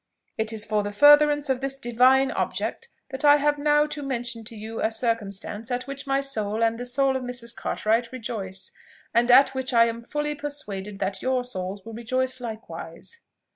[0.35, 4.43] It is for the furtherance of this divine object that I have now to mention
[4.45, 7.55] to you a circumstance at which my soul and the soul of Mrs.
[7.55, 8.71] Cartwright rejoice,
[9.13, 13.19] and at which I am fully persuaded that your souls will rejoice likewise."